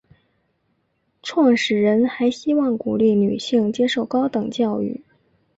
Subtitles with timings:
[1.21, 5.03] 创始人还希望鼓励女性接受高等教育。